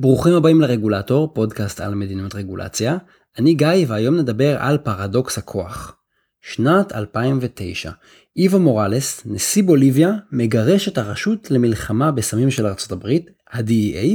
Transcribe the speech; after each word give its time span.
ברוכים 0.00 0.34
הבאים 0.34 0.60
לרגולטור, 0.60 1.34
פודקאסט 1.34 1.80
על 1.80 1.94
מדיניות 1.94 2.34
רגולציה. 2.34 2.96
אני 3.38 3.54
גיא 3.54 3.84
והיום 3.86 4.16
נדבר 4.16 4.56
על 4.58 4.78
פרדוקס 4.78 5.38
הכוח. 5.38 5.96
שנת 6.40 6.92
2009, 6.92 7.90
איבו 8.36 8.60
מוראלס, 8.60 9.22
נשיא 9.26 9.62
בוליביה, 9.62 10.12
מגרש 10.32 10.88
את 10.88 10.98
הרשות 10.98 11.50
למלחמה 11.50 12.10
בסמים 12.12 12.50
של 12.50 12.66
ארצות 12.66 12.92
הברית, 12.92 13.30
ה-DEA, 13.52 14.06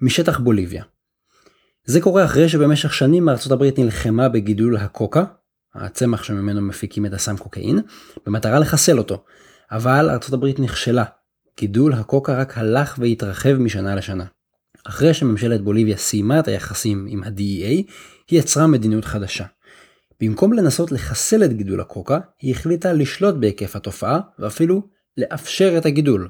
משטח 0.00 0.38
בוליביה. 0.40 0.84
זה 1.84 2.00
קורה 2.00 2.24
אחרי 2.24 2.48
שבמשך 2.48 2.94
שנים 2.94 3.28
ארצות 3.28 3.52
הברית 3.52 3.78
נלחמה 3.78 4.28
בגידול 4.28 4.76
הקוקה, 4.76 5.24
הצמח 5.74 6.22
שממנו 6.22 6.60
מפיקים 6.62 7.06
את 7.06 7.12
הסם 7.12 7.36
קוקאין, 7.36 7.80
במטרה 8.26 8.58
לחסל 8.58 8.98
אותו. 8.98 9.24
אבל 9.70 10.10
ארצות 10.10 10.32
הברית 10.32 10.60
נכשלה. 10.60 11.04
גידול 11.58 11.92
הקוקה 11.92 12.40
רק 12.40 12.58
הלך 12.58 12.98
והתרחב 12.98 13.52
משנה 13.52 13.94
לשנה. 13.94 14.24
אחרי 14.88 15.14
שממשלת 15.14 15.60
בוליביה 15.60 15.96
סיימה 15.96 16.40
את 16.40 16.48
היחסים 16.48 17.06
עם 17.08 17.22
ה-DEA, 17.22 17.32
היא 17.40 17.84
יצרה 18.30 18.66
מדיניות 18.66 19.04
חדשה. 19.04 19.44
במקום 20.20 20.52
לנסות 20.52 20.92
לחסל 20.92 21.44
את 21.44 21.52
גידול 21.52 21.80
הקוקה, 21.80 22.18
היא 22.40 22.54
החליטה 22.54 22.92
לשלוט 22.92 23.34
בהיקף 23.34 23.76
התופעה, 23.76 24.20
ואפילו 24.38 24.82
לאפשר 25.16 25.78
את 25.78 25.86
הגידול. 25.86 26.28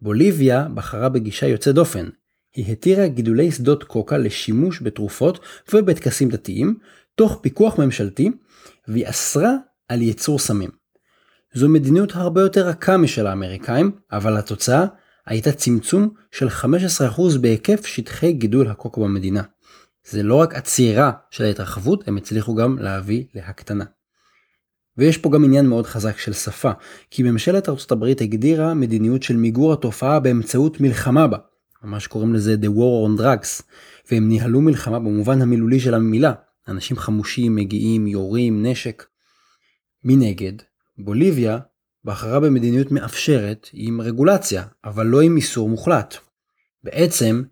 בוליביה 0.00 0.68
בחרה 0.74 1.08
בגישה 1.08 1.46
יוצאת 1.46 1.74
דופן. 1.74 2.08
היא 2.56 2.72
התירה 2.72 3.06
גידולי 3.06 3.52
שדות 3.52 3.84
קוקה 3.84 4.18
לשימוש 4.18 4.82
בתרופות 4.82 5.40
ובטקסים 5.72 6.28
דתיים, 6.28 6.78
תוך 7.14 7.38
פיקוח 7.42 7.78
ממשלתי, 7.78 8.30
והיא 8.88 9.08
אסרה 9.08 9.52
על 9.88 10.02
ייצור 10.02 10.38
סמים. 10.38 10.70
זו 11.54 11.68
מדיניות 11.68 12.12
הרבה 12.14 12.40
יותר 12.40 12.68
רכה 12.68 12.96
משל 12.96 13.26
האמריקאים, 13.26 13.90
אבל 14.12 14.36
התוצאה 14.36 14.86
הייתה 15.26 15.52
צמצום 15.52 16.08
של 16.30 16.48
15% 16.48 17.38
בהיקף 17.40 17.86
שטחי 17.86 18.32
גידול 18.32 18.68
הקוקו 18.68 19.04
במדינה. 19.04 19.42
זה 20.10 20.22
לא 20.22 20.34
רק 20.34 20.54
עצירה 20.54 21.12
של 21.30 21.44
ההתרחבות, 21.44 22.08
הם 22.08 22.16
הצליחו 22.16 22.54
גם 22.54 22.78
להביא 22.78 23.24
להקטנה. 23.34 23.84
ויש 24.96 25.18
פה 25.18 25.30
גם 25.30 25.44
עניין 25.44 25.66
מאוד 25.66 25.86
חזק 25.86 26.18
של 26.18 26.32
שפה, 26.32 26.70
כי 27.10 27.22
ממשלת 27.22 27.68
ארצות 27.68 27.92
הברית 27.92 28.20
הגדירה 28.20 28.74
מדיניות 28.74 29.22
של 29.22 29.36
מיגור 29.36 29.72
התופעה 29.72 30.20
באמצעות 30.20 30.80
מלחמה 30.80 31.26
בה, 31.26 31.38
ממש 31.82 32.06
קוראים 32.06 32.34
לזה 32.34 32.56
The 32.62 32.66
War 32.66 33.18
on 33.18 33.20
Drugs, 33.20 33.62
והם 34.10 34.28
ניהלו 34.28 34.60
מלחמה 34.60 34.98
במובן 34.98 35.42
המילולי 35.42 35.80
של 35.80 35.94
המילה, 35.94 36.32
אנשים 36.68 36.96
חמושים 36.96 37.54
מגיעים, 37.54 38.06
יורים, 38.06 38.66
נשק. 38.66 39.04
מנגד, 40.04 40.52
בוליביה 40.98 41.58
בחרה 42.04 42.40
במדיניות 42.40 42.90
מאפשרת 42.90 43.68
עם 43.72 44.00
רגולציה, 44.00 44.64
אבל 44.84 45.06
לא 45.06 45.20
עם 45.20 45.36
איסור 45.36 45.68
מוחלט. 45.68 46.16
בעצם 46.84 47.42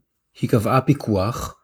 היא 0.41 0.51
קבעה 0.51 0.81
פיקוח 0.81 1.57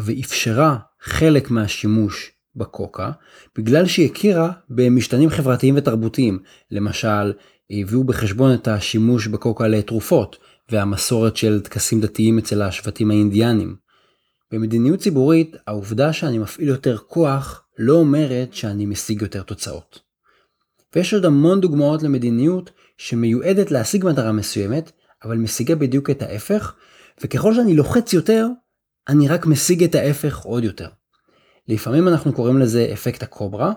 ואפשרה 0.00 0.78
חלק 1.00 1.50
מהשימוש 1.50 2.32
בקוקה 2.56 3.10
בגלל 3.58 3.86
שהיא 3.86 4.10
הכירה 4.10 4.52
במשתנים 4.70 5.30
חברתיים 5.30 5.74
ותרבותיים. 5.76 6.38
למשל, 6.70 7.32
הביאו 7.70 8.04
בחשבון 8.04 8.54
את 8.54 8.68
השימוש 8.68 9.26
בקוקה 9.26 9.68
לתרופות 9.68 10.36
והמסורת 10.70 11.36
של 11.36 11.60
טקסים 11.60 12.00
דתיים 12.00 12.38
אצל 12.38 12.62
השבטים 12.62 13.10
האינדיאנים. 13.10 13.76
במדיניות 14.50 15.00
ציבורית, 15.00 15.56
העובדה 15.66 16.12
שאני 16.12 16.38
מפעיל 16.38 16.68
יותר 16.68 16.98
כוח 16.98 17.64
לא 17.78 17.94
אומרת 17.94 18.54
שאני 18.54 18.86
משיג 18.86 19.22
יותר 19.22 19.42
תוצאות. 19.42 20.00
ויש 20.94 21.14
עוד 21.14 21.24
המון 21.24 21.60
דוגמאות 21.60 22.02
למדיניות 22.02 22.70
שמיועדת 22.96 23.70
להשיג 23.70 24.04
מטרה 24.04 24.32
מסוימת, 24.32 24.92
אבל 25.24 25.36
משיגה 25.36 25.74
בדיוק 25.74 26.10
את 26.10 26.22
ההפך, 26.22 26.74
וככל 27.22 27.54
שאני 27.54 27.76
לוחץ 27.76 28.12
יותר, 28.12 28.46
אני 29.08 29.28
רק 29.28 29.46
משיג 29.46 29.84
את 29.84 29.94
ההפך 29.94 30.38
עוד 30.38 30.64
יותר. 30.64 30.88
לפעמים 31.68 32.08
אנחנו 32.08 32.32
קוראים 32.32 32.58
לזה 32.58 32.90
אפקט 32.92 33.22
הקוברה, 33.22 33.72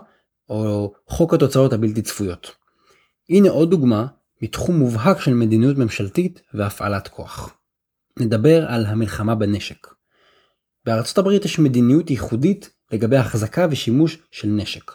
או 0.48 0.92
חוק 1.06 1.34
התוצאות 1.34 1.72
הבלתי 1.72 2.02
צפויות. 2.02 2.50
הנה 3.30 3.50
עוד 3.50 3.70
דוגמה 3.70 4.06
מתחום 4.42 4.76
מובהק 4.76 5.20
של 5.20 5.34
מדיניות 5.34 5.76
ממשלתית 5.78 6.42
והפעלת 6.54 7.08
כוח. 7.08 7.54
נדבר 8.18 8.66
על 8.68 8.86
המלחמה 8.86 9.34
בנשק. 9.34 9.86
בארצות 10.84 11.18
הברית 11.18 11.44
יש 11.44 11.58
מדיניות 11.58 12.10
ייחודית 12.10 12.70
לגבי 12.92 13.16
החזקה 13.16 13.66
ושימוש 13.70 14.18
של 14.30 14.48
נשק. 14.48 14.92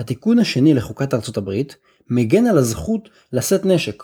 התיקון 0.00 0.38
השני 0.38 0.74
לחוקת 0.74 1.14
ארצות 1.14 1.36
הברית 1.36 1.76
מגן 2.10 2.46
על 2.46 2.58
הזכות 2.58 3.08
לשאת 3.32 3.64
נשק. 3.66 4.02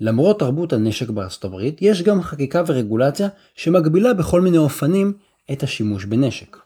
למרות 0.00 0.38
תרבות 0.38 0.72
הנשק 0.72 1.10
בארצות 1.10 1.44
הברית, 1.44 1.82
יש 1.82 2.02
גם 2.02 2.22
חקיקה 2.22 2.62
ורגולציה 2.66 3.28
שמגבילה 3.54 4.14
בכל 4.14 4.40
מיני 4.40 4.58
אופנים 4.58 5.12
את 5.52 5.62
השימוש 5.62 6.04
בנשק. 6.04 6.56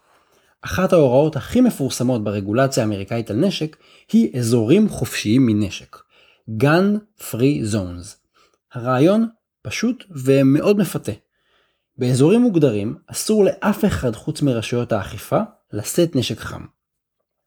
אחת 0.63 0.93
ההוראות 0.93 1.37
הכי 1.37 1.61
מפורסמות 1.61 2.25
ברגולציה 2.25 2.83
האמריקאית 2.83 3.31
על 3.31 3.37
נשק 3.37 3.77
היא 4.13 4.39
אזורים 4.39 4.89
חופשיים 4.89 5.47
מנשק. 5.47 5.97
Gun 6.63 7.21
Free 7.21 7.73
Zones. 7.75 8.15
הרעיון 8.73 9.27
פשוט 9.63 10.05
ומאוד 10.11 10.79
מפתה. 10.79 11.13
באזורים 11.99 12.41
מוגדרים 12.41 12.97
אסור 13.07 13.45
לאף 13.45 13.85
אחד 13.85 14.15
חוץ 14.17 14.43
מרשויות 14.43 14.93
האכיפה 14.93 15.41
לשאת 15.73 16.17
נשק 16.17 16.39
חם. 16.39 16.65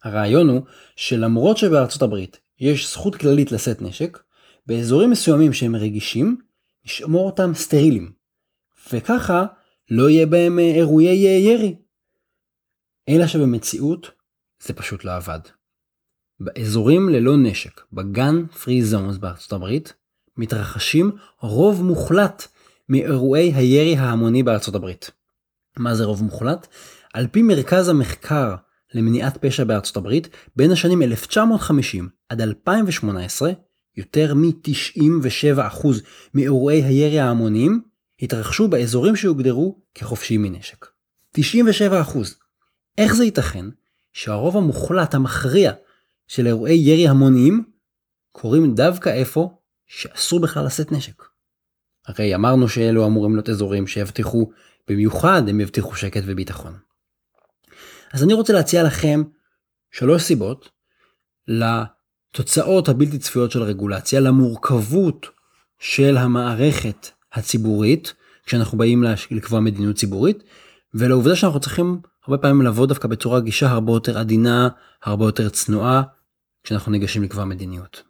הרעיון 0.08 0.50
הוא 0.50 0.62
שלמרות 0.96 1.58
שבארצות 1.58 2.02
הברית 2.02 2.40
יש 2.60 2.92
זכות 2.92 3.16
כללית 3.16 3.52
לשאת 3.52 3.82
נשק, 3.82 4.20
באזורים 4.66 5.10
מסוימים 5.10 5.54
שהם 5.54 5.76
רגישים, 5.76 6.38
נשמור 6.86 7.26
אותם 7.26 7.52
סטרילים. 7.54 8.12
וככה 8.94 9.46
לא 9.90 10.10
יהיה 10.10 10.26
בהם 10.26 10.60
אה, 10.60 10.76
אירועי 10.76 11.28
אה, 11.28 11.32
ירי. 11.32 11.76
אלא 13.10 13.28
שבמציאות 13.28 14.12
זה 14.64 14.74
פשוט 14.74 15.04
לא 15.04 15.16
עבד. 15.16 15.40
באזורים 16.40 17.10
ללא 17.10 17.38
נשק, 17.38 17.82
בגן 17.94 18.48
פרי 18.48 18.84
זונס 18.84 19.18
בארצות 19.18 19.54
הברית, 19.54 19.94
מתרחשים 20.38 21.12
רוב 21.40 21.84
מוחלט 21.84 22.48
מאירועי 22.90 23.54
הירי 23.54 23.98
ההמוני 23.98 24.44
בארצות 24.44 24.76
הברית. 24.76 25.12
מה 25.78 25.96
זה 25.96 26.06
רוב 26.06 26.24
מוחלט? 26.24 26.68
על 27.14 27.28
פי 27.28 27.42
מרכז 27.42 27.90
המחקר 27.90 28.56
למניעת 28.94 29.38
פשע 29.46 29.64
בארצות 29.64 29.98
הברית, 29.98 30.30
בין 30.56 30.72
השנים 30.72 31.02
1950 31.02 32.10
עד 32.30 32.42
2018, 32.42 33.52
יותר 33.98 34.34
מ-97% 34.34 35.88
מאירועי 36.34 36.84
הירי 36.84 37.20
ההמוניים 37.20 37.82
התרחשו 38.22 38.68
באזורים 38.68 39.16
שהוגדרו 39.16 39.80
כחופשיים 39.96 40.42
מנשק. 40.42 40.86
97%. 41.38 41.42
איך 42.98 43.14
זה 43.16 43.26
ייתכן 43.26 43.66
שהרוב 44.14 44.58
המוחלט 44.58 45.16
המכריע 45.16 45.72
של 46.28 46.48
אירועי 46.48 46.76
ירי 46.76 47.08
המוניים 47.08 47.64
קורים 48.32 48.76
דווקא 48.76 49.10
איפה 49.10 49.58
שאסור 49.88 50.40
בכלל 50.40 50.66
לשאת 50.66 50.92
נשק? 50.92 51.24
הרי 52.08 52.36
אמרנו 52.36 52.70
שאלו 52.70 53.06
אמורים 53.06 53.36
להיות 53.36 53.50
אזורים 53.50 53.88
שיבטיחו, 53.88 54.52
במיוחד 54.88 55.50
הם 55.50 55.60
יבטיחו 55.60 55.96
שקט 55.96 56.22
וביטחון. 56.26 56.87
אז 58.14 58.24
אני 58.24 58.34
רוצה 58.34 58.54
להציע 58.54 58.84
לכם 58.84 59.24
שלוש 59.92 60.24
סיבות 60.24 60.70
לתוצאות 61.48 62.90
הבלתי 62.90 63.20
צפויות 63.20 63.52
של 63.52 63.64
רגולציה, 63.64 64.20
למורכבות 64.20 65.28
של 65.80 66.18
המערכת 66.18 67.08
הציבורית, 67.34 68.14
כשאנחנו 68.46 68.78
באים 68.78 69.04
לקבוע 69.32 69.60
מדיניות 69.60 69.96
ציבורית, 69.96 70.44
ולעובדה 70.94 71.36
שאנחנו 71.36 71.60
צריכים 71.60 72.02
הרבה 72.24 72.38
פעמים 72.42 72.62
לבוא 72.62 72.86
דווקא 72.88 73.08
בצורה 73.08 73.40
גישה 73.40 73.70
הרבה 73.70 73.92
יותר 73.92 74.18
עדינה, 74.18 74.70
הרבה 75.04 75.26
יותר 75.26 75.50
צנועה, 75.50 76.04
כשאנחנו 76.64 76.92
ניגשים 76.92 77.24
לקבוע 77.24 77.46
מדיניות. 77.46 78.04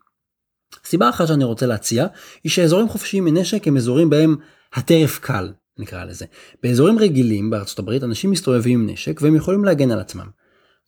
סיבה 0.86 1.10
אחת 1.10 1.28
שאני 1.28 1.44
רוצה 1.44 1.66
להציע, 1.66 2.08
היא 2.44 2.52
שאזורים 2.52 2.90
חופשיים 2.90 3.26
מנשק 3.26 3.68
הם 3.68 3.78
אזורים 3.78 4.10
בהם 4.10 4.36
הטרף 4.74 5.20
קל, 5.20 5.54
נקרא 5.80 6.04
לזה. 6.04 6.26
באזורים 6.64 7.00
רגילים 7.00 7.50
בארצות 7.50 7.80
הברית 7.80 8.04
אנשים 8.04 8.32
מסתובבים 8.32 8.80
עם 8.80 8.90
נשק 8.90 9.22
והם 9.22 9.36
יכולים 9.36 9.66
להגן 9.66 9.92
על 9.92 10.00
עצמם. 10.00 10.30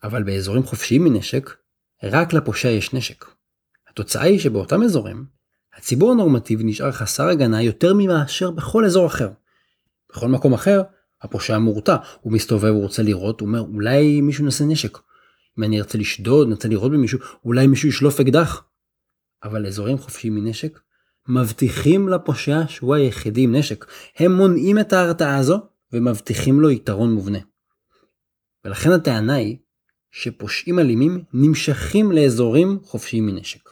אבל 0.03 0.24
באזורים 0.24 0.63
חופשיים 0.63 1.03
מנשק, 1.03 1.50
רק 2.03 2.33
לפושע 2.33 2.69
יש 2.69 2.94
נשק. 2.94 3.25
התוצאה 3.89 4.24
היא 4.24 4.39
שבאותם 4.39 4.83
אזורים, 4.83 5.25
הציבור 5.77 6.12
הנורמטיבי 6.12 6.63
נשאר 6.63 6.91
חסר 6.91 7.27
הגנה 7.27 7.62
יותר 7.62 7.94
ממאשר 7.94 8.51
בכל 8.51 8.86
אזור 8.86 9.07
אחר. 9.07 9.30
בכל 10.12 10.27
מקום 10.27 10.53
אחר, 10.53 10.81
הפושע 11.21 11.57
מורתע, 11.57 11.95
הוא 12.21 12.33
מסתובב, 12.33 12.69
הוא 12.69 12.81
רוצה 12.81 13.03
לראות, 13.03 13.39
הוא 13.39 13.47
אומר 13.47 13.59
אולי 13.59 14.21
מישהו 14.21 14.45
נושא 14.45 14.63
נשק. 14.63 14.97
אם 15.57 15.63
אני 15.63 15.80
ארצה 15.80 15.97
לשדוד, 15.97 16.47
נרצה 16.47 16.68
לראות 16.68 16.92
במישהו, 16.92 17.19
אולי 17.45 17.68
מישהו 17.68 17.89
ישלוף 17.89 18.19
אקדח. 18.19 18.63
אבל 19.44 19.65
אזורים 19.65 19.97
חופשיים 19.97 20.35
מנשק, 20.35 20.80
מבטיחים 21.29 22.09
לפושע 22.09 22.61
שהוא 22.67 22.95
היחידי 22.95 23.41
עם 23.41 23.55
נשק. 23.55 23.85
הם 24.17 24.31
מונעים 24.31 24.79
את 24.79 24.93
ההרתעה 24.93 25.37
הזו 25.37 25.59
ומבטיחים 25.93 26.61
לו 26.61 26.71
יתרון 26.71 27.13
מובנה. 27.13 27.39
ולכן 28.65 28.91
הטענה 28.91 29.33
היא 29.33 29.57
שפושעים 30.11 30.79
אלימים 30.79 31.23
נמשכים 31.33 32.11
לאזורים 32.11 32.79
חופשיים 32.83 33.25
מנשק. 33.25 33.69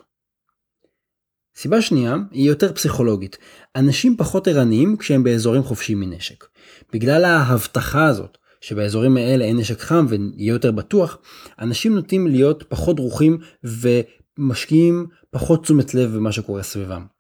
סיבה 1.56 1.82
שנייה 1.82 2.16
היא 2.32 2.48
יותר 2.48 2.74
פסיכולוגית. 2.74 3.38
אנשים 3.76 4.18
פחות 4.18 4.48
ערניים 4.48 4.98
כשהם 4.98 5.24
באזורים 5.24 5.64
חופשיים 5.64 6.00
מנשק. 6.00 6.46
בגלל 6.94 7.26
ההבטחה 7.26 8.08
הזאת 8.08 8.38
שבאזורים 8.62 9.18
האלה 9.18 9.46
אין 9.46 9.58
נשק 9.58 9.80
חם 9.80 10.06
ויהיה 10.10 10.50
יותר 10.50 10.72
בטוח, 10.72 11.18
אנשים 11.60 11.96
נוטים 11.96 12.28
להיות 12.28 12.64
פחות 12.70 12.96
דרוכים 12.96 13.38
ומשקיעים 13.64 15.08
פחות 15.30 15.64
תשומת 15.64 15.94
לב 15.94 16.16
במה 16.16 16.32
שקורה 16.32 16.64
סביבם. 16.64 17.17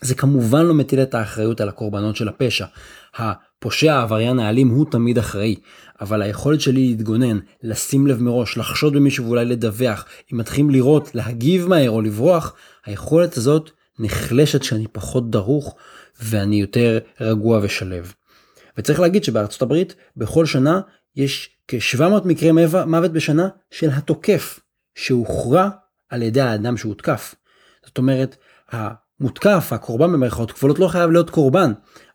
זה 0.00 0.14
כמובן 0.14 0.66
לא 0.66 0.74
מטיל 0.74 1.02
את 1.02 1.14
האחריות 1.14 1.60
על 1.60 1.68
הקורבנות 1.68 2.16
של 2.16 2.28
הפשע. 2.28 2.66
הפושע 3.16 3.94
העבריין 3.94 4.38
האלים 4.38 4.68
הוא 4.68 4.86
תמיד 4.90 5.18
אחראי, 5.18 5.56
אבל 6.00 6.22
היכולת 6.22 6.60
שלי 6.60 6.88
להתגונן, 6.88 7.38
לשים 7.62 8.06
לב 8.06 8.22
מראש, 8.22 8.58
לחשוד 8.58 8.92
במישהו 8.92 9.26
ואולי 9.26 9.44
לדווח, 9.44 10.06
אם 10.32 10.38
מתחילים 10.38 10.70
לראות, 10.70 11.14
להגיב 11.14 11.68
מהר 11.68 11.90
או 11.90 12.00
לברוח, 12.00 12.54
היכולת 12.86 13.36
הזאת 13.36 13.70
נחלשת 13.98 14.60
כשאני 14.60 14.86
פחות 14.92 15.30
דרוך 15.30 15.76
ואני 16.22 16.60
יותר 16.60 16.98
רגוע 17.20 17.60
ושלב. 17.62 18.12
וצריך 18.78 19.00
להגיד 19.00 19.24
שבארצות 19.24 19.62
הברית 19.62 19.94
בכל 20.16 20.46
שנה 20.46 20.80
יש 21.16 21.50
כ-700 21.68 22.02
מקרי 22.24 22.50
מוות 22.86 23.12
בשנה 23.12 23.48
של 23.70 23.90
התוקף 23.90 24.60
שהוכרע 24.94 25.68
על 26.08 26.22
ידי 26.22 26.40
האדם 26.40 26.76
שהותקף. 26.76 27.34
זאת 27.86 27.98
אומרת, 27.98 28.36
המותקף, 29.22 29.68
הקורבן 29.72 30.12
במרכאות 30.12 30.52
כפולות 30.52 30.78
לא 30.78 30.88
חייב 30.88 31.10
להיות 31.10 31.30
קורבן, 31.30 31.72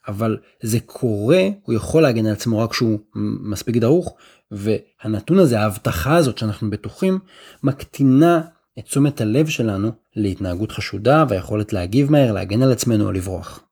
אבל 0.08 0.38
זה 0.62 0.80
קורה, 0.80 1.48
הוא 1.64 1.76
יכול 1.76 2.02
להגן 2.02 2.26
על 2.26 2.32
עצמו 2.32 2.60
רק 2.60 2.72
כשהוא 2.72 3.00
מספיק 3.42 3.78
דרוך, 3.78 4.16
והנתון 4.52 5.40
הזה, 5.40 5.60
ההבטחה 5.60 6.16
הזאת 6.16 6.38
שאנחנו 6.38 6.70
בטוחים, 6.70 7.20
מקטינה 7.64 8.42
את 8.80 8.84
תשומת 8.84 9.22
הלב 9.22 9.48
שלנו 9.48 9.92
להתנהגות 10.16 10.72
חשודה 10.72 11.26
והיכולת 11.30 11.74
להגיב 11.74 12.12
מהר, 12.12 12.32
להגן 12.32 12.62
על 12.62 12.72
עצמנו 12.72 13.06
או 13.06 13.12
לברוח. 13.12 13.64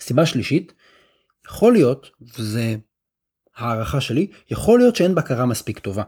סיבה 0.00 0.26
שלישית, 0.26 0.72
יכול 1.48 1.72
להיות, 1.72 2.10
וזה 2.38 2.76
הערכה 3.56 4.00
שלי, 4.00 4.26
יכול 4.50 4.78
להיות 4.78 4.96
שאין 4.96 5.14
בקרה 5.14 5.46
מספיק 5.46 5.78
טובה. 5.78 6.02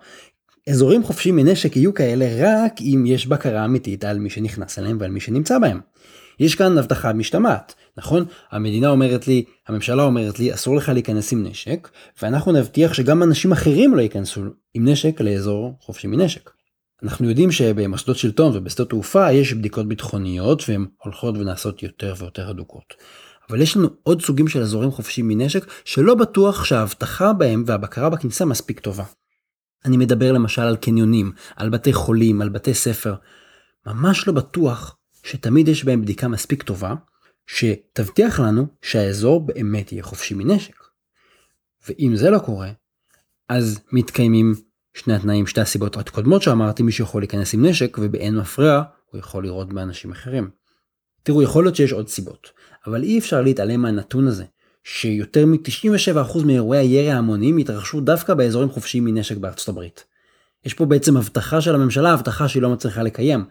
אזורים 0.71 1.03
חופשיים 1.03 1.37
מנשק 1.37 1.77
יהיו 1.77 1.95
כאלה 1.95 2.27
רק 2.39 2.73
אם 2.81 3.05
יש 3.07 3.27
בקרה 3.27 3.65
אמיתית 3.65 4.05
על 4.05 4.19
מי 4.19 4.31
שנכנס 4.31 4.79
אליהם 4.79 4.97
ועל 5.01 5.11
מי 5.11 5.21
שנמצא 5.21 5.59
בהם. 5.59 5.81
יש 6.39 6.55
כאן 6.55 6.79
הבטחה 6.79 7.13
משתמעת, 7.13 7.75
נכון? 7.97 8.25
המדינה 8.51 8.89
אומרת 8.89 9.29
לי, 9.29 9.45
הממשלה 9.69 10.03
אומרת 10.03 10.39
לי, 10.39 10.55
אסור 10.55 10.77
לך 10.77 10.89
להיכנס 10.89 11.33
עם 11.33 11.47
נשק, 11.47 11.89
ואנחנו 12.23 12.53
נבטיח 12.53 12.95
שגם 12.95 13.23
אנשים 13.23 13.53
אחרים 13.53 13.95
לא 13.95 14.01
ייכנסו 14.01 14.41
עם 14.75 14.89
נשק 14.89 15.21
לאזור 15.21 15.77
חופשי 15.81 16.07
מנשק. 16.07 16.51
אנחנו 17.03 17.29
יודעים 17.29 17.53
שבמוסדות 17.53 18.17
שלטון 18.17 18.57
ובשדות 18.57 18.91
תעופה 18.91 19.33
יש 19.33 19.53
בדיקות 19.53 19.89
ביטחוניות 19.89 20.63
והן 20.69 20.87
הולכות 21.03 21.37
ונעשות 21.37 21.83
יותר 21.83 22.15
ויותר 22.19 22.51
הדוקות. 22.51 22.95
אבל 23.51 23.61
יש 23.61 23.77
לנו 23.77 23.89
עוד 24.03 24.23
סוגים 24.23 24.49
של 24.49 24.61
אזורים 24.61 24.91
חופשיים 24.91 25.29
מנשק 25.29 25.67
שלא 25.85 26.15
בטוח 26.15 26.65
שהאבטחה 26.65 27.33
בהם 27.33 27.65
והבקרה 27.67 28.11
בכניסה 28.11 28.45
מספיק 28.45 28.81
טובה. 28.81 29.05
אני 29.85 29.97
מדבר 29.97 30.33
למשל 30.33 30.63
על 30.63 30.77
קניונים, 30.77 31.33
על 31.57 31.71
בתי 31.71 31.93
חולים, 31.93 32.43
על 32.43 32.49
בתי 32.49 32.75
ספר. 32.75 33.15
ממש 33.87 34.29
לא 34.29 34.33
בטוח 34.35 34.97
שתמיד 35.27 35.69
יש 35.69 35.85
בהם 35.85 36.03
בדיקה 36.03 36.29
מספיק 36.29 36.63
טובה, 36.63 36.95
שתבטיח 37.47 38.41
לנו 38.41 38.67
שהאזור 38.83 39.47
באמת 39.47 39.93
יהיה 39.93 40.03
חופשי 40.03 40.35
מנשק. 40.35 40.75
ואם 41.89 42.13
זה 42.17 42.31
לא 42.31 42.39
קורה, 42.39 42.71
אז 43.49 43.81
מתקיימים 43.93 44.55
שני 44.95 45.15
התנאים, 45.15 45.47
שתי 45.47 45.61
הסיבות 45.61 45.97
הקודמות 45.97 46.43
שאמרתי, 46.43 46.83
מי 46.83 46.93
שיכול 46.93 47.23
להיכנס 47.23 47.55
עם 47.55 47.67
נשק 47.67 47.99
ובאין 48.01 48.37
מפריע, 48.37 48.83
הוא 49.11 49.19
יכול 49.19 49.45
לראות 49.45 49.73
באנשים 49.73 50.13
אחרים. 50.13 50.51
תראו, 51.23 51.43
יכול 51.43 51.65
להיות 51.65 51.77
שיש 51.77 51.93
עוד 51.93 52.09
סיבות, 52.09 52.51
אבל 52.87 53.03
אי 53.03 53.19
אפשר 53.19 53.43
להתעלם 53.43 53.83
מהנתון 53.83 54.29
הזה, 54.29 54.45
שיותר 54.85 55.47
מ-97% 55.47 56.45
מאירועי 56.45 56.79
הירי 56.79 57.11
ההמוניים 57.11 57.57
התרחשו 57.57 58.01
דווקא 58.01 58.35
באזורים 58.35 58.71
חופשיים 58.71 59.05
מנשק 59.05 59.37
בארצות 59.37 59.69
הברית. 59.69 60.05
יש 60.65 60.75
פה 60.75 60.85
בעצם 60.85 61.17
הבטחה 61.17 61.61
של 61.61 61.75
הממשלה, 61.75 62.13
הבטחה 62.13 62.49
שהיא 62.49 62.63
לא 62.63 62.71
מצליחה 62.71 63.03
לקיים. 63.03 63.45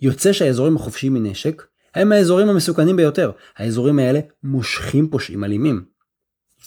יוצא 0.00 0.32
שהאזורים 0.32 0.76
החופשיים 0.76 1.14
מנשק 1.14 1.66
הם 1.94 2.12
האזורים 2.12 2.48
המסוכנים 2.48 2.96
ביותר. 2.96 3.30
האזורים 3.56 3.98
האלה 3.98 4.20
מושכים 4.42 5.10
פושעים 5.10 5.44
אלימים. 5.44 5.84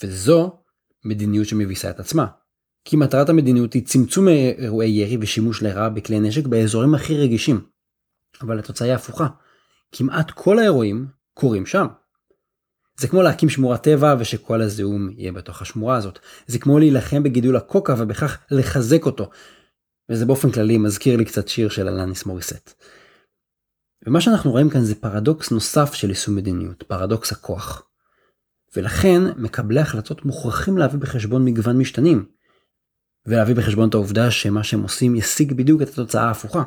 וזו 0.02 0.56
מדיניות 1.04 1.46
שמביסה 1.46 1.90
את 1.90 2.00
עצמה. 2.00 2.26
כי 2.84 2.96
מטרת 2.96 3.28
המדיניות 3.28 3.72
היא 3.72 3.86
צמצום 3.86 4.28
אירועי 4.28 4.90
ירי 4.90 5.18
ושימוש 5.20 5.62
לרעה 5.62 5.88
בכלי 5.88 6.20
נשק 6.20 6.46
באזורים 6.46 6.94
הכי 6.94 7.16
רגישים. 7.16 7.60
אבל 8.42 8.58
התוצאה 8.58 8.88
היא 8.88 8.94
הפוכה. 8.94 9.26
כמעט 9.92 10.30
כל 10.30 10.58
האירועים 10.58 11.06
קורים 11.34 11.66
שם. 11.66 11.86
זה 12.98 13.08
כמו 13.08 13.22
להקים 13.22 13.48
שמורת 13.48 13.82
טבע 13.82 14.14
ושכל 14.18 14.62
הזיהום 14.62 15.10
יהיה 15.16 15.32
בתוך 15.32 15.62
השמורה 15.62 15.96
הזאת. 15.96 16.18
זה 16.46 16.58
כמו 16.58 16.78
להילחם 16.78 17.22
בגידול 17.22 17.56
הקוקה 17.56 17.94
ובכך 17.98 18.38
לחזק 18.50 19.06
אותו. 19.06 19.30
וזה 20.10 20.26
באופן 20.26 20.50
כללי 20.50 20.78
מזכיר 20.78 21.16
לי 21.16 21.24
קצת 21.24 21.48
שיר 21.48 21.68
של 21.68 21.88
אלניס 21.88 22.26
מוריסט. 22.26 22.74
ומה 24.06 24.20
שאנחנו 24.20 24.50
רואים 24.50 24.70
כאן 24.70 24.80
זה 24.80 24.94
פרדוקס 24.94 25.50
נוסף 25.50 25.94
של 25.94 26.08
יישום 26.08 26.36
מדיניות, 26.36 26.82
פרדוקס 26.82 27.32
הכוח. 27.32 27.82
ולכן 28.76 29.22
מקבלי 29.36 29.80
החלטות 29.80 30.24
מוכרחים 30.24 30.78
להביא 30.78 30.98
בחשבון 30.98 31.44
מגוון 31.44 31.78
משתנים. 31.78 32.26
ולהביא 33.26 33.54
בחשבון 33.54 33.88
את 33.88 33.94
העובדה 33.94 34.30
שמה 34.30 34.64
שהם 34.64 34.82
עושים 34.82 35.14
ישיג 35.14 35.52
בדיוק 35.52 35.82
את 35.82 35.88
התוצאה 35.88 36.24
ההפוכה. 36.24 36.62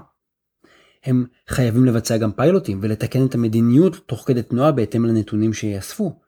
הם 1.03 1.25
חייבים 1.49 1.85
לבצע 1.85 2.17
גם 2.17 2.31
פיילוטים 2.31 2.79
ולתקן 2.81 3.25
את 3.25 3.35
המדיניות 3.35 3.95
תוך 4.05 4.23
כדי 4.27 4.43
תנועה 4.43 4.71
בהתאם 4.71 5.05
לנתונים 5.05 5.53
שיאספו. 5.53 6.19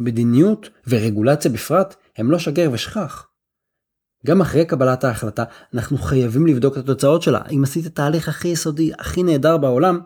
מדיניות 0.00 0.70
ורגולציה 0.86 1.50
בפרט 1.50 1.96
הם 2.16 2.30
לא 2.30 2.38
שגר 2.38 2.70
ושכח. 2.72 3.26
גם 4.26 4.40
אחרי 4.40 4.64
קבלת 4.64 5.04
ההחלטה 5.04 5.44
אנחנו 5.74 5.98
חייבים 5.98 6.46
לבדוק 6.46 6.78
את 6.78 6.82
התוצאות 6.82 7.22
שלה. 7.22 7.40
אם 7.50 7.60
עשית 7.64 7.86
את 7.86 7.98
ההליך 7.98 8.28
הכי 8.28 8.48
יסודי, 8.48 8.92
הכי 8.98 9.22
נהדר 9.22 9.56
בעולם, 9.56 10.00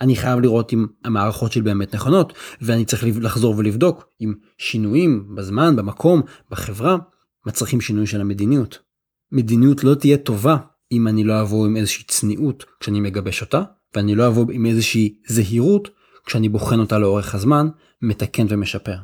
אני 0.00 0.16
חייב 0.16 0.40
לראות 0.40 0.72
אם 0.72 0.86
המערכות 1.04 1.52
שלי 1.52 1.62
באמת 1.62 1.94
נכונות, 1.94 2.32
ואני 2.60 2.84
צריך 2.84 3.04
לחזור 3.20 3.54
ולבדוק 3.58 4.04
אם 4.20 4.34
שינויים 4.58 5.34
בזמן, 5.34 5.76
במקום, 5.76 6.22
בחברה, 6.50 6.96
מצריכים 7.46 7.80
שינוי 7.80 8.06
של 8.06 8.20
המדיניות. 8.20 8.78
מדיניות 9.32 9.84
לא 9.84 9.94
תהיה 9.94 10.16
טובה 10.16 10.56
אם 10.92 11.08
אני 11.08 11.24
לא 11.24 11.40
אבוא 11.40 11.66
עם 11.66 11.76
איזושהי 11.76 12.04
צניעות 12.04 12.64
כשאני 12.80 13.00
מגבש 13.00 13.40
אותה, 13.40 13.62
ואני 13.94 14.14
לא 14.14 14.26
אבוא 14.26 14.52
עם 14.52 14.66
איזושהי 14.66 15.14
זהירות 15.26 15.90
כשאני 16.26 16.48
בוחן 16.48 16.80
אותה 16.80 16.98
לאורך 16.98 17.34
הזמן, 17.34 17.68
מתקן 18.02 18.46
ומשפר. 18.48 18.96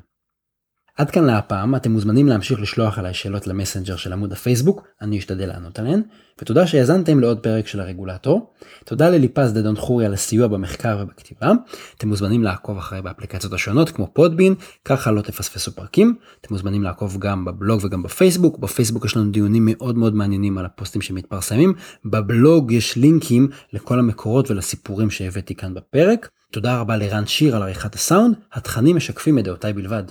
עד 0.97 1.11
כאן 1.11 1.25
להפעם, 1.25 1.75
אתם 1.75 1.93
מוזמנים 1.93 2.29
להמשיך 2.29 2.61
לשלוח 2.61 2.99
עליי 2.99 3.15
שאלות 3.15 3.47
למסנג'ר 3.47 3.97
של 3.97 4.13
עמוד 4.13 4.33
הפייסבוק, 4.33 4.87
אני 5.03 5.19
אשתדל 5.19 5.47
לענות 5.47 5.79
עליהן, 5.79 6.03
ותודה 6.41 6.67
שהאזנתם 6.67 7.21
לעוד 7.21 7.39
פרק 7.39 7.67
של 7.67 7.81
הרגולטור. 7.81 8.53
תודה 8.85 9.11
לליפז 9.11 9.53
דדון 9.53 9.77
חורי 9.77 10.07
על 10.07 10.15
הסיוע 10.15 10.49
במחקר 10.49 10.99
ובכתיבה. 11.03 11.53
אתם 11.99 12.09
מוזמנים 12.09 12.43
לעקוב 12.43 12.79
אחרי 12.79 13.03
באפליקציות 13.03 13.53
השונות 13.53 13.91
כמו 13.91 14.09
פודבין, 14.13 14.55
ככה 14.85 15.11
לא 15.11 15.21
תפספסו 15.21 15.73
פרקים. 15.73 16.15
אתם 16.41 16.55
מוזמנים 16.55 16.83
לעקוב 16.83 17.17
גם 17.19 17.45
בבלוג 17.45 17.81
וגם 17.85 18.03
בפייסבוק. 18.03 18.59
בפייסבוק 18.59 19.05
יש 19.05 19.17
לנו 19.17 19.31
דיונים 19.31 19.63
מאוד 19.67 19.99
מאוד 19.99 20.15
מעניינים 20.15 20.59
על 20.59 20.65
הפוסטים 20.65 21.03
שמתפרסמים. 21.03 21.75
בבלוג 22.05 22.73
יש 22.73 22.97
לינקים 22.97 23.49
לכל 23.73 23.99
המקורות 23.99 24.51
ולסיפורים 24.51 25.11
שהבאתי 25.11 25.55
כאן 25.55 25.75
בפרק. 25.75 26.29
תודה 26.53 26.81
רבה 26.81 26.97
לרן 26.97 27.27
שיר 27.27 27.57
על 27.57 27.63
עריכת 27.63 27.95
הסאונד, 27.95 28.37
התכנים 28.53 28.97
משקפים 28.97 29.39
את 29.39 29.45
דעותיי 29.45 29.73
בלבד. 29.73 30.05